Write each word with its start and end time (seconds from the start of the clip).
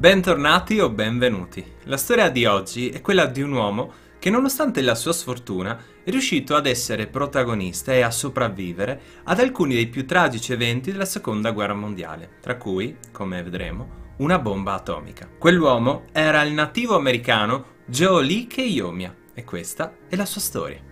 Bentornati 0.00 0.80
o 0.80 0.88
benvenuti. 0.88 1.62
La 1.82 1.98
storia 1.98 2.30
di 2.30 2.46
oggi 2.46 2.88
è 2.88 3.02
quella 3.02 3.26
di 3.26 3.42
un 3.42 3.52
uomo 3.52 3.92
che 4.18 4.30
nonostante 4.30 4.80
la 4.80 4.94
sua 4.94 5.12
sfortuna 5.12 5.78
è 6.02 6.08
riuscito 6.08 6.56
ad 6.56 6.64
essere 6.64 7.06
protagonista 7.06 7.92
e 7.92 8.00
a 8.00 8.10
sopravvivere 8.10 8.98
ad 9.24 9.40
alcuni 9.40 9.74
dei 9.74 9.88
più 9.88 10.06
tragici 10.06 10.54
eventi 10.54 10.90
della 10.90 11.04
seconda 11.04 11.50
guerra 11.50 11.74
mondiale, 11.74 12.38
tra 12.40 12.56
cui, 12.56 12.96
come 13.12 13.42
vedremo, 13.42 14.14
una 14.20 14.38
bomba 14.38 14.72
atomica. 14.72 15.28
Quell'uomo 15.38 16.04
era 16.12 16.40
il 16.44 16.54
nativo 16.54 16.96
americano 16.96 17.82
Joe 17.84 18.24
Lee 18.24 18.46
Keiyomia 18.46 19.14
e 19.34 19.44
questa 19.44 19.96
è 20.08 20.16
la 20.16 20.24
sua 20.24 20.40
storia. 20.40 20.89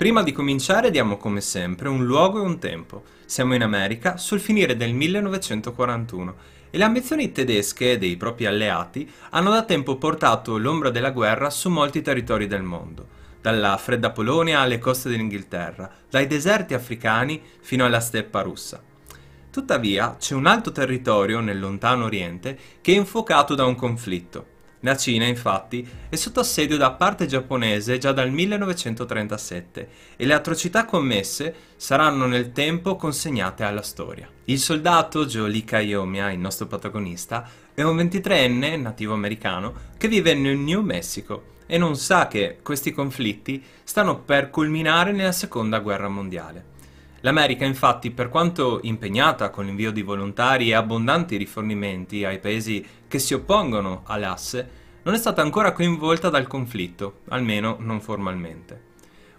Prima 0.00 0.22
di 0.22 0.32
cominciare 0.32 0.90
diamo 0.90 1.18
come 1.18 1.42
sempre 1.42 1.90
un 1.90 2.06
luogo 2.06 2.38
e 2.38 2.46
un 2.46 2.58
tempo. 2.58 3.02
Siamo 3.26 3.54
in 3.54 3.62
America 3.62 4.16
sul 4.16 4.40
finire 4.40 4.74
del 4.74 4.94
1941 4.94 6.34
e 6.70 6.78
le 6.78 6.84
ambizioni 6.84 7.32
tedesche 7.32 7.98
dei 7.98 8.16
propri 8.16 8.46
alleati 8.46 9.06
hanno 9.28 9.50
da 9.50 9.62
tempo 9.62 9.96
portato 9.96 10.56
l'ombra 10.56 10.88
della 10.88 11.10
guerra 11.10 11.50
su 11.50 11.68
molti 11.68 12.00
territori 12.00 12.46
del 12.46 12.62
mondo, 12.62 13.08
dalla 13.42 13.76
fredda 13.76 14.10
Polonia 14.10 14.60
alle 14.60 14.78
coste 14.78 15.10
dell'Inghilterra, 15.10 15.92
dai 16.08 16.26
deserti 16.26 16.72
africani 16.72 17.38
fino 17.60 17.84
alla 17.84 18.00
steppa 18.00 18.40
russa. 18.40 18.82
Tuttavia 19.50 20.16
c'è 20.18 20.32
un 20.32 20.46
alto 20.46 20.72
territorio 20.72 21.40
nel 21.40 21.60
lontano 21.60 22.06
oriente 22.06 22.58
che 22.80 22.92
è 22.92 22.96
infuocato 22.96 23.54
da 23.54 23.66
un 23.66 23.74
conflitto, 23.74 24.46
la 24.80 24.96
Cina, 24.96 25.26
infatti, 25.26 25.86
è 26.08 26.16
sotto 26.16 26.40
assedio 26.40 26.78
da 26.78 26.92
parte 26.92 27.26
giapponese 27.26 27.98
già 27.98 28.12
dal 28.12 28.30
1937 28.30 29.88
e 30.16 30.24
le 30.24 30.32
atrocità 30.32 30.86
commesse 30.86 31.54
saranno 31.76 32.26
nel 32.26 32.52
tempo 32.52 32.96
consegnate 32.96 33.62
alla 33.62 33.82
storia. 33.82 34.26
Il 34.44 34.58
soldato 34.58 35.26
Joe 35.26 35.64
Kayomiya, 35.64 36.30
il 36.32 36.38
nostro 36.38 36.66
protagonista, 36.66 37.46
è 37.74 37.82
un 37.82 37.96
23enne 37.96 38.80
nativo 38.80 39.12
americano 39.12 39.74
che 39.98 40.08
vive 40.08 40.32
nel 40.34 40.56
New 40.56 40.80
Mexico 40.80 41.58
e 41.66 41.76
non 41.76 41.96
sa 41.96 42.26
che 42.26 42.58
questi 42.62 42.90
conflitti 42.92 43.62
stanno 43.84 44.20
per 44.20 44.48
culminare 44.48 45.12
nella 45.12 45.32
seconda 45.32 45.78
guerra 45.80 46.08
mondiale. 46.08 46.69
L'America 47.22 47.66
infatti, 47.66 48.10
per 48.10 48.30
quanto 48.30 48.80
impegnata 48.82 49.50
con 49.50 49.66
l'invio 49.66 49.92
di 49.92 50.00
volontari 50.00 50.70
e 50.70 50.74
abbondanti 50.74 51.36
rifornimenti 51.36 52.24
ai 52.24 52.38
paesi 52.38 52.84
che 53.06 53.18
si 53.18 53.34
oppongono 53.34 54.02
all'asse, 54.06 54.78
non 55.02 55.14
è 55.14 55.18
stata 55.18 55.42
ancora 55.42 55.72
coinvolta 55.72 56.30
dal 56.30 56.46
conflitto, 56.46 57.20
almeno 57.28 57.76
non 57.78 58.00
formalmente. 58.00 58.88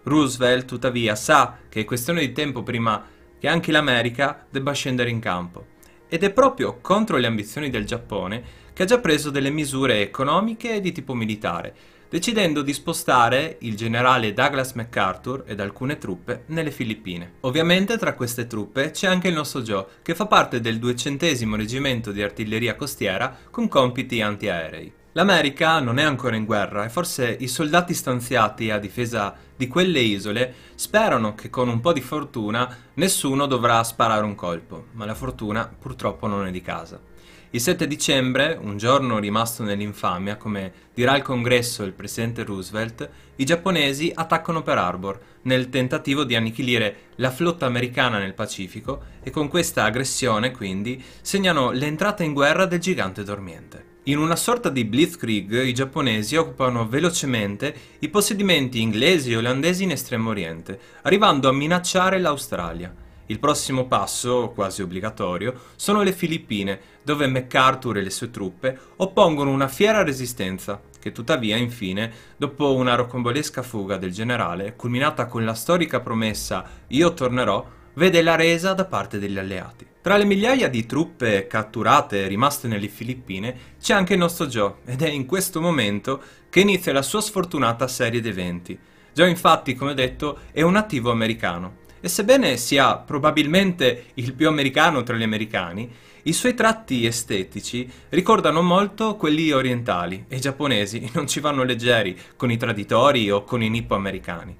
Roosevelt, 0.03 0.65
tuttavia, 0.65 1.15
sa 1.15 1.57
che 1.69 1.81
è 1.81 1.85
questione 1.85 2.19
di 2.19 2.31
tempo 2.31 2.61
prima 2.61 3.03
che 3.39 3.47
anche 3.47 3.71
l'America 3.71 4.45
debba 4.47 4.73
scendere 4.73 5.09
in 5.09 5.19
campo, 5.19 5.65
ed 6.07 6.23
è 6.23 6.31
proprio 6.31 6.77
contro 6.81 7.17
le 7.17 7.27
ambizioni 7.27 7.71
del 7.71 7.85
Giappone 7.85 8.43
che 8.73 8.83
ha 8.83 8.85
già 8.85 8.99
preso 8.99 9.31
delle 9.31 9.49
misure 9.49 10.01
economiche 10.01 10.75
e 10.75 10.81
di 10.81 10.91
tipo 10.91 11.15
militare, 11.15 11.73
decidendo 12.11 12.61
di 12.61 12.73
spostare 12.73 13.55
il 13.61 13.77
generale 13.77 14.33
Douglas 14.33 14.73
MacArthur 14.73 15.45
ed 15.47 15.61
alcune 15.61 15.97
truppe 15.97 16.43
nelle 16.47 16.69
Filippine. 16.69 17.35
Ovviamente 17.41 17.97
tra 17.97 18.15
queste 18.15 18.47
truppe 18.47 18.91
c'è 18.91 19.07
anche 19.07 19.29
il 19.29 19.33
nostro 19.33 19.61
Joe, 19.61 19.85
che 20.01 20.13
fa 20.13 20.25
parte 20.25 20.59
del 20.59 20.77
200 20.77 21.55
reggimento 21.55 22.11
di 22.11 22.21
artiglieria 22.21 22.75
costiera 22.75 23.33
con 23.49 23.69
compiti 23.69 24.21
antiaerei. 24.21 24.91
L'America 25.13 25.79
non 25.79 25.99
è 25.99 26.03
ancora 26.03 26.35
in 26.35 26.43
guerra 26.43 26.83
e 26.83 26.89
forse 26.89 27.37
i 27.39 27.47
soldati 27.47 27.93
stanziati 27.93 28.71
a 28.71 28.77
difesa 28.77 29.33
di 29.55 29.69
quelle 29.69 29.99
isole 30.01 30.53
sperano 30.75 31.33
che 31.33 31.49
con 31.49 31.69
un 31.69 31.79
po' 31.79 31.93
di 31.93 32.01
fortuna 32.01 32.77
nessuno 32.95 33.45
dovrà 33.45 33.81
sparare 33.83 34.25
un 34.25 34.35
colpo, 34.35 34.87
ma 34.93 35.05
la 35.05 35.15
fortuna 35.15 35.73
purtroppo 35.79 36.27
non 36.27 36.45
è 36.45 36.51
di 36.51 36.61
casa. 36.61 37.10
Il 37.53 37.59
7 37.59 37.85
dicembre, 37.85 38.57
un 38.61 38.77
giorno 38.77 39.19
rimasto 39.19 39.63
nell'infamia, 39.63 40.37
come 40.37 40.71
dirà 40.93 41.17
il 41.17 41.21
congresso 41.21 41.83
il 41.83 41.91
presidente 41.91 42.45
Roosevelt, 42.45 43.09
i 43.35 43.43
giapponesi 43.43 44.09
attaccano 44.15 44.61
Pearl 44.61 44.79
Harbor 44.79 45.19
nel 45.41 45.67
tentativo 45.67 46.23
di 46.23 46.35
annichilire 46.35 47.09
la 47.15 47.29
flotta 47.29 47.65
americana 47.65 48.19
nel 48.19 48.35
Pacifico 48.35 49.01
e 49.21 49.31
con 49.31 49.49
questa 49.49 49.83
aggressione, 49.83 50.51
quindi, 50.51 51.03
segnano 51.19 51.71
l'entrata 51.71 52.23
in 52.23 52.31
guerra 52.31 52.65
del 52.65 52.79
gigante 52.79 53.25
dormiente. 53.25 53.83
In 54.03 54.17
una 54.17 54.37
sorta 54.37 54.69
di 54.69 54.85
blitzkrieg 54.85 55.63
i 55.65 55.73
giapponesi 55.73 56.37
occupano 56.37 56.87
velocemente 56.87 57.75
i 57.99 58.07
possedimenti 58.07 58.79
inglesi 58.79 59.33
e 59.33 59.35
olandesi 59.35 59.83
in 59.83 59.91
Estremo 59.91 60.29
Oriente, 60.29 60.79
arrivando 61.01 61.49
a 61.49 61.51
minacciare 61.51 62.17
l'Australia. 62.17 63.09
Il 63.31 63.39
prossimo 63.39 63.85
passo, 63.85 64.51
quasi 64.53 64.81
obbligatorio, 64.81 65.53
sono 65.77 66.01
le 66.01 66.11
Filippine, 66.11 66.77
dove 67.01 67.27
MacArthur 67.27 67.97
e 67.97 68.01
le 68.01 68.09
sue 68.09 68.29
truppe 68.29 68.77
oppongono 68.97 69.51
una 69.51 69.69
fiera 69.69 70.03
resistenza, 70.03 70.81
che 70.99 71.13
tuttavia, 71.13 71.55
infine, 71.55 72.11
dopo 72.35 72.75
una 72.75 72.95
rocambolesca 72.95 73.61
fuga 73.61 73.95
del 73.95 74.11
generale, 74.11 74.75
culminata 74.75 75.27
con 75.27 75.45
la 75.45 75.53
storica 75.53 76.01
promessa 76.01 76.65
Io 76.87 77.13
tornerò, 77.13 77.65
vede 77.93 78.21
la 78.21 78.35
resa 78.35 78.73
da 78.73 78.83
parte 78.83 79.17
degli 79.17 79.37
alleati. 79.37 79.87
Tra 80.01 80.17
le 80.17 80.25
migliaia 80.25 80.67
di 80.67 80.85
truppe 80.85 81.47
catturate 81.47 82.25
e 82.25 82.27
rimaste 82.27 82.67
nelle 82.67 82.89
Filippine 82.89 83.55
c'è 83.79 83.93
anche 83.93 84.11
il 84.11 84.19
nostro 84.19 84.47
Joe, 84.47 84.73
ed 84.83 85.03
è 85.03 85.09
in 85.09 85.25
questo 85.25 85.61
momento 85.61 86.21
che 86.49 86.59
inizia 86.59 86.91
la 86.91 87.01
sua 87.01 87.21
sfortunata 87.21 87.87
serie 87.87 88.19
di 88.19 88.27
eventi. 88.27 88.77
Joe 89.13 89.29
infatti, 89.29 89.75
come 89.75 89.93
detto, 89.93 90.39
è 90.51 90.61
un 90.61 90.71
nativo 90.71 91.11
americano, 91.11 91.79
e 92.01 92.09
sebbene 92.09 92.57
sia 92.57 92.97
probabilmente 92.97 94.07
il 94.15 94.33
più 94.33 94.47
americano 94.47 95.03
tra 95.03 95.15
gli 95.15 95.23
americani, 95.23 95.89
i 96.23 96.33
suoi 96.33 96.53
tratti 96.53 97.05
estetici 97.05 97.89
ricordano 98.09 98.61
molto 98.61 99.15
quelli 99.15 99.51
orientali 99.51 100.25
e 100.27 100.35
i 100.35 100.41
giapponesi 100.41 101.09
non 101.13 101.27
ci 101.27 101.39
vanno 101.39 101.63
leggeri 101.63 102.17
con 102.35 102.51
i 102.51 102.57
traditori 102.57 103.31
o 103.31 103.43
con 103.43 103.63
i 103.63 103.69
nippo-americani. 103.69 104.55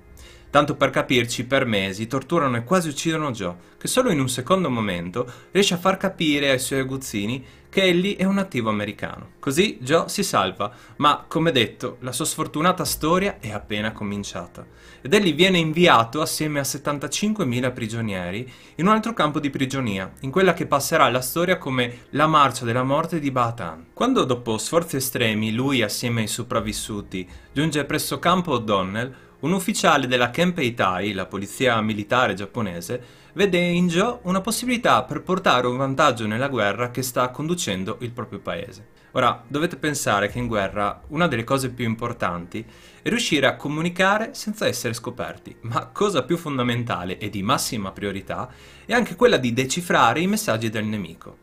Tanto 0.51 0.75
per 0.75 0.89
capirci, 0.89 1.45
per 1.45 1.66
mesi 1.66 2.07
torturano 2.07 2.57
e 2.57 2.66
quasi 2.66 2.89
uccidono 2.89 3.31
Joe, 3.31 3.56
che 3.78 3.88
solo 3.88 4.12
in 4.12 4.19
un 4.19 4.28
secondo 4.28 4.69
momento 4.69 5.25
riesce 5.51 5.75
a 5.75 5.78
far 5.78 5.95
capire 5.95 6.50
ai 6.50 6.59
suoi 6.59 6.79
aguzzini 6.79 7.44
che 7.69 7.84
egli 7.84 8.17
è 8.17 8.25
un 8.25 8.34
nativo 8.34 8.69
americano. 8.69 9.29
Così 9.39 9.78
Joe 9.79 10.09
si 10.09 10.23
salva, 10.23 10.69
ma 10.97 11.23
come 11.25 11.53
detto, 11.53 11.95
la 12.01 12.12
sua 12.12 12.25
sfortunata 12.25 12.84
storia 12.84 13.39
è 13.39 13.50
appena 13.50 13.94
cominciata. 13.94 14.66
Ed 15.00 15.13
egli 15.13 15.34
viene 15.34 15.57
inviato 15.57 16.19
assieme 16.19 16.59
a 16.59 16.63
75.000 16.63 17.72
prigionieri 17.72 18.51
in 18.75 18.88
un 18.88 18.91
altro 18.91 19.13
campo 19.13 19.39
di 19.39 19.50
prigionia, 19.50 20.12
in 20.19 20.31
quella 20.31 20.53
che 20.53 20.68
passerà 20.68 21.06
alla 21.06 21.22
storia 21.22 21.57
come 21.57 22.07
la 22.09 22.28
marcia 22.28 22.66
della 22.66 22.83
morte 22.83 23.19
di 23.19 23.31
Bataan. 23.31 23.85
Quando 23.94 24.25
dopo 24.25 24.57
sforzi 24.57 24.97
estremi 24.97 25.53
lui 25.53 25.81
assieme 25.81 26.19
ai 26.19 26.28
sopravvissuti 26.28 27.25
giunge 27.53 27.85
presso 27.85 28.19
campo 28.19 28.51
O'Donnell, 28.51 29.29
un 29.41 29.53
ufficiale 29.53 30.07
della 30.07 30.29
Kempei 30.29 30.74
Tai, 30.74 31.13
la 31.13 31.25
polizia 31.25 31.79
militare 31.81 32.34
giapponese, 32.34 33.19
vede 33.34 33.57
in 33.57 33.88
Joe 33.88 34.19
una 34.24 34.41
possibilità 34.41 35.03
per 35.03 35.22
portare 35.22 35.68
un 35.68 35.78
vantaggio 35.78 36.28
nella 36.28 36.47
guerra 36.47 36.91
che 36.91 37.02
sta 37.02 37.29
conducendo 37.29 37.97
il 38.01 38.12
proprio 38.12 38.40
paese. 38.40 39.00
Ora, 39.13 39.44
dovete 39.46 39.75
pensare 39.75 40.30
che 40.30 40.38
in 40.38 40.47
guerra 40.47 41.01
una 41.09 41.28
delle 41.28 41.44
cose 41.44 41.69
più 41.69 41.85
importanti 41.85 42.66
è 43.01 43.09
riuscire 43.09 43.46
a 43.46 43.56
comunicare 43.56 44.34
senza 44.34 44.68
essere 44.68 44.94
scoperti, 44.94 45.56
ma 45.62 45.88
cosa 45.88 46.24
più 46.24 46.38
fondamentale 46.38 47.18
e 47.18 47.30
di 47.30 47.44
massima 47.44 47.91
priorità 47.91 48.50
è 48.85 48.94
anche 48.94 49.16
quella 49.16 49.38
di 49.38 49.53
decifrare 49.53 50.22
i 50.22 50.28
messaggi 50.28 50.69
del 50.69 50.85
nemico. 50.85 51.41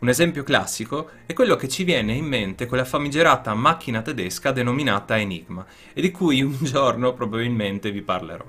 Un 0.00 0.08
esempio 0.08 0.44
classico 0.44 1.10
è 1.26 1.32
quello 1.32 1.56
che 1.56 1.66
ci 1.68 1.82
viene 1.82 2.12
in 2.12 2.24
mente 2.24 2.66
con 2.66 2.78
la 2.78 2.84
famigerata 2.84 3.52
macchina 3.54 4.00
tedesca 4.00 4.52
denominata 4.52 5.18
Enigma 5.18 5.66
e 5.92 6.00
di 6.00 6.12
cui 6.12 6.40
un 6.40 6.56
giorno 6.62 7.14
probabilmente 7.14 7.90
vi 7.90 8.02
parlerò. 8.02 8.44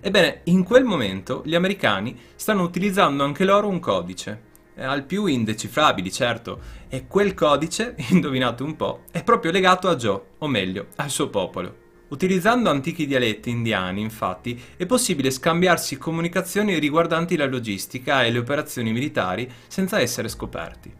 Ebbene, 0.00 0.40
in 0.44 0.62
quel 0.62 0.84
momento 0.84 1.40
gli 1.46 1.54
americani 1.54 2.20
stanno 2.34 2.64
utilizzando 2.64 3.24
anche 3.24 3.46
loro 3.46 3.68
un 3.68 3.80
codice, 3.80 4.52
al 4.76 5.04
più 5.04 5.24
indecifrabili 5.24 6.12
certo, 6.12 6.60
e 6.90 7.06
quel 7.06 7.32
codice, 7.32 7.94
indovinate 8.10 8.62
un 8.62 8.76
po', 8.76 9.04
è 9.10 9.24
proprio 9.24 9.52
legato 9.52 9.88
a 9.88 9.96
Joe, 9.96 10.20
o 10.36 10.46
meglio, 10.48 10.88
al 10.96 11.08
suo 11.08 11.30
popolo. 11.30 11.83
Utilizzando 12.08 12.70
antichi 12.70 13.06
dialetti 13.06 13.50
indiani, 13.50 14.00
infatti, 14.00 14.60
è 14.76 14.86
possibile 14.86 15.30
scambiarsi 15.30 15.96
comunicazioni 15.96 16.78
riguardanti 16.78 17.36
la 17.36 17.46
logistica 17.46 18.24
e 18.24 18.30
le 18.30 18.38
operazioni 18.38 18.92
militari 18.92 19.50
senza 19.66 20.00
essere 20.00 20.28
scoperti. 20.28 20.92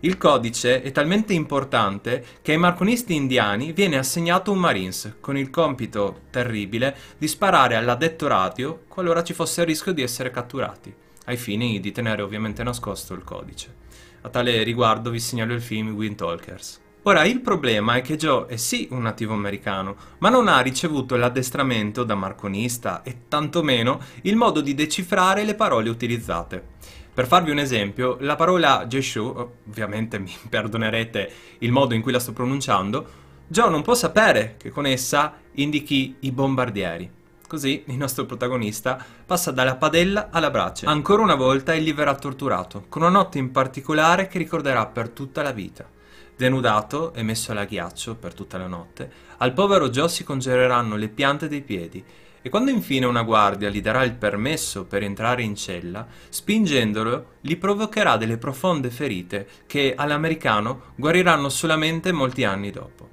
Il 0.00 0.18
codice 0.18 0.82
è 0.82 0.92
talmente 0.92 1.32
importante 1.32 2.22
che 2.42 2.52
ai 2.52 2.58
marconisti 2.58 3.14
indiani 3.14 3.72
viene 3.72 3.96
assegnato 3.96 4.52
un 4.52 4.58
Marines 4.58 5.16
con 5.18 5.36
il 5.36 5.48
compito 5.48 6.20
terribile 6.30 6.94
di 7.16 7.26
sparare 7.26 7.74
all'addetto 7.74 8.26
radio 8.26 8.82
qualora 8.86 9.22
ci 9.22 9.32
fosse 9.32 9.62
il 9.62 9.66
rischio 9.66 9.92
di 9.92 10.02
essere 10.02 10.30
catturati, 10.30 10.94
ai 11.24 11.38
fini 11.38 11.80
di 11.80 11.90
tenere 11.90 12.20
ovviamente 12.20 12.62
nascosto 12.62 13.14
il 13.14 13.24
codice. 13.24 13.74
A 14.20 14.28
tale 14.28 14.62
riguardo 14.62 15.10
vi 15.10 15.20
segnalo 15.20 15.54
il 15.54 15.62
film 15.62 15.94
Wind 15.94 16.16
Talkers. 16.16 16.82
Ora, 17.06 17.24
il 17.24 17.40
problema 17.42 17.96
è 17.96 18.00
che 18.00 18.16
Joe 18.16 18.46
è 18.46 18.56
sì 18.56 18.88
un 18.90 19.02
nativo 19.02 19.34
americano, 19.34 19.94
ma 20.20 20.30
non 20.30 20.48
ha 20.48 20.60
ricevuto 20.60 21.16
l'addestramento 21.16 22.02
da 22.02 22.14
marconista 22.14 23.02
e 23.02 23.24
tantomeno 23.28 24.00
il 24.22 24.36
modo 24.36 24.62
di 24.62 24.72
decifrare 24.74 25.44
le 25.44 25.54
parole 25.54 25.90
utilizzate. 25.90 26.66
Per 27.12 27.26
farvi 27.26 27.50
un 27.50 27.58
esempio, 27.58 28.16
la 28.20 28.36
parola 28.36 28.86
Jeshu, 28.86 29.50
ovviamente 29.68 30.18
mi 30.18 30.32
perdonerete 30.48 31.30
il 31.58 31.72
modo 31.72 31.92
in 31.92 32.00
cui 32.00 32.10
la 32.10 32.18
sto 32.18 32.32
pronunciando, 32.32 33.06
Joe 33.48 33.68
non 33.68 33.82
può 33.82 33.92
sapere 33.92 34.54
che 34.56 34.70
con 34.70 34.86
essa 34.86 35.34
indichi 35.56 36.16
i 36.20 36.32
bombardieri. 36.32 37.10
Così 37.46 37.82
il 37.88 37.98
nostro 37.98 38.24
protagonista 38.24 38.98
passa 39.26 39.50
dalla 39.50 39.76
padella 39.76 40.30
alla 40.30 40.48
brace. 40.48 40.86
Ancora 40.86 41.20
una 41.20 41.34
volta 41.34 41.74
egli 41.74 41.92
verrà 41.92 42.14
torturato, 42.14 42.86
con 42.88 43.02
una 43.02 43.10
notte 43.10 43.36
in 43.36 43.50
particolare 43.50 44.26
che 44.26 44.38
ricorderà 44.38 44.86
per 44.86 45.10
tutta 45.10 45.42
la 45.42 45.52
vita. 45.52 45.92
Denudato 46.36 47.14
e 47.14 47.22
messo 47.22 47.52
alla 47.52 47.64
ghiaccio 47.64 48.16
per 48.16 48.34
tutta 48.34 48.58
la 48.58 48.66
notte, 48.66 49.10
al 49.38 49.52
povero 49.52 49.88
Joe 49.88 50.08
si 50.08 50.24
congereranno 50.24 50.96
le 50.96 51.08
piante 51.08 51.46
dei 51.46 51.62
piedi 51.62 52.04
e 52.42 52.48
quando 52.48 52.72
infine 52.72 53.06
una 53.06 53.22
guardia 53.22 53.70
gli 53.70 53.80
darà 53.80 54.02
il 54.02 54.14
permesso 54.14 54.84
per 54.84 55.02
entrare 55.02 55.42
in 55.42 55.54
cella, 55.54 56.06
spingendolo 56.28 57.36
gli 57.40 57.56
provocherà 57.56 58.16
delle 58.16 58.36
profonde 58.36 58.90
ferite 58.90 59.48
che 59.66 59.94
all'americano 59.96 60.92
guariranno 60.96 61.48
solamente 61.48 62.10
molti 62.10 62.42
anni 62.42 62.70
dopo. 62.70 63.08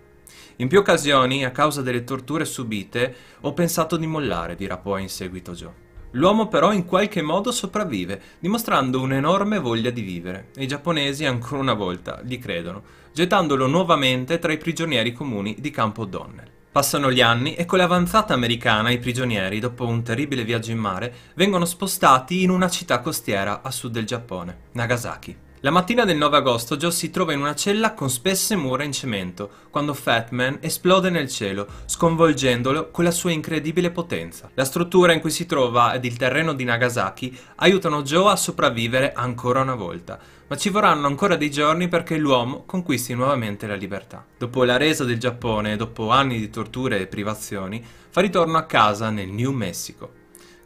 In 0.58 0.68
più 0.68 0.80
occasioni, 0.80 1.46
a 1.46 1.52
causa 1.52 1.82
delle 1.82 2.04
torture 2.04 2.44
subite, 2.44 3.16
ho 3.42 3.54
pensato 3.54 3.98
di 3.98 4.08
mollare, 4.08 4.56
dirà 4.56 4.78
poi 4.78 5.04
in 5.04 5.10
seguito 5.10 5.54
Joe. 5.54 5.91
L'uomo 6.12 6.48
però 6.48 6.74
in 6.74 6.86
qualche 6.86 7.22
modo 7.22 7.52
sopravvive, 7.52 8.22
dimostrando 8.40 9.00
un'enorme 9.00 9.60
voglia 9.60 9.92
di 9.92 10.02
vivere, 10.02 10.50
e 10.56 10.64
i 10.64 10.68
giapponesi 10.68 11.26
ancora 11.26 11.62
una 11.62 11.74
volta 11.74 12.22
gli 12.24 12.38
credono, 12.38 12.84
gettandolo 13.14 13.68
nuovamente 13.68 14.38
tra 14.38 14.52
i 14.52 14.58
prigionieri 14.58 15.14
comuni 15.14 15.56
di 15.60 15.72
Campo 15.72 16.02
O'Donnell. 16.02 16.50
Passano 16.72 17.12
gli 17.12 17.22
anni 17.22 17.56
e 17.56 17.66
con 17.66 17.80
l'avanzata 17.80 18.34
americana 18.34 18.90
i 18.92 19.00
prigionieri, 19.00 19.60
dopo 19.60 19.86
un 19.86 20.04
terribile 20.04 20.44
viaggio 20.44 20.72
in 20.72 20.78
mare, 20.78 21.14
vengono 21.36 21.66
spostati 21.66 22.44
in 22.44 22.50
una 22.50 22.70
città 22.70 23.00
costiera 23.00 23.62
a 23.62 23.72
sud 23.72 23.92
del 23.92 24.06
Giappone, 24.06 24.58
Nagasaki. 24.72 25.36
La 25.64 25.70
mattina 25.70 26.06
del 26.06 26.18
9 26.18 26.38
agosto 26.38 26.76
Joe 26.76 26.90
si 26.90 27.12
trova 27.12 27.34
in 27.34 27.40
una 27.40 27.54
cella 27.54 27.94
con 27.94 28.10
spesse 28.10 28.56
mura 28.56 28.84
in 28.84 28.92
cemento, 28.92 29.48
quando 29.70 29.94
Fatman 29.94 30.58
esplode 30.60 31.12
nel 31.12 31.30
cielo, 31.30 31.68
sconvolgendolo 31.86 32.90
con 32.90 33.04
la 33.04 33.12
sua 33.12 33.30
incredibile 33.30 33.92
potenza. 33.92 34.50
La 34.56 34.66
struttura 34.66 35.14
in 35.14 35.20
cui 35.20 35.30
si 35.30 35.46
trova 35.46 35.94
ed 35.94 36.04
il 36.04 36.18
terreno 36.18 36.54
di 36.54 36.64
Nagasaki 36.64 37.38
aiutano 37.58 38.02
Joe 38.02 38.32
a 38.32 38.38
sopravvivere 38.38 39.14
ancora 39.14 39.62
una 39.62 39.76
volta, 39.76 40.18
ma 40.48 40.58
ci 40.58 40.70
vorranno 40.70 41.06
ancora 41.06 41.36
dei 41.36 41.52
giorni 41.52 41.88
perché 41.88 42.18
l'uomo 42.18 42.64
conquisti 42.66 43.14
nuovamente 43.14 43.68
la 43.68 43.76
libertà. 43.76 44.26
Dopo 44.36 44.64
la 44.64 44.78
resa 44.78 45.04
del 45.04 45.20
Giappone, 45.20 45.76
dopo 45.76 46.10
anni 46.10 46.40
di 46.40 46.50
torture 46.50 47.00
e 47.00 47.06
privazioni, 47.06 47.86
fa 48.10 48.20
ritorno 48.20 48.58
a 48.58 48.64
casa 48.64 49.12
nel 49.12 49.30
New 49.30 49.52
Mexico. 49.52 50.21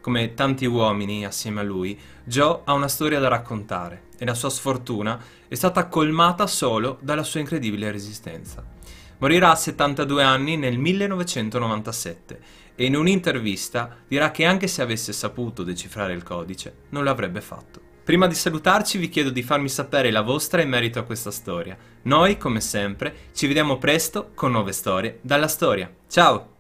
Come 0.06 0.36
tanti 0.36 0.68
uomini 0.68 1.25
assieme 1.25 1.62
a 1.62 1.63
lui, 1.63 2.00
Joe 2.25 2.60
ha 2.66 2.74
una 2.74 2.88
storia 2.88 3.18
da 3.18 3.28
raccontare 3.28 4.04
e 4.19 4.25
la 4.25 4.36
sua 4.36 4.52
sfortuna 4.52 5.19
è 5.48 5.56
stata 5.56 5.88
colmata 5.88 6.46
solo 6.46 7.00
dalla 7.02 7.24
sua 7.24 7.40
incredibile 7.40 7.90
resistenza. 7.90 8.63
Morirà 9.18 9.50
a 9.50 9.56
72 9.56 10.22
anni 10.22 10.57
nel 10.57 10.78
1997 10.78 12.40
e 12.75 12.86
in 12.86 12.96
un'intervista 12.96 13.98
dirà 14.07 14.30
che 14.30 14.46
anche 14.46 14.68
se 14.68 14.84
avesse 14.84 15.12
saputo 15.12 15.63
decifrare 15.63 16.13
il 16.13 16.22
codice, 16.22 16.81
non 16.90 17.04
l'avrebbe 17.04 17.42
fatto. 17.42 17.81
Prima 18.04 18.28
di 18.28 18.36
salutarci 18.36 19.00
vi 19.00 19.10
chiedo 19.10 19.31
di 19.31 19.42
farmi 19.42 19.69
sapere 19.69 20.12
la 20.12 20.22
vostra 20.22 20.62
in 20.62 20.69
merito 20.69 21.00
a 21.00 21.04
questa 21.04 21.31
storia. 21.31 21.75
Noi, 22.04 22.38
come 22.38 22.62
sempre, 22.62 23.31
ci 23.34 23.48
vediamo 23.48 23.80
presto 23.80 24.34
con 24.36 24.52
nuove 24.52 24.72
storie 24.72 25.18
dalla 25.24 25.48
storia. 25.48 25.92
Ciao! 26.07 26.55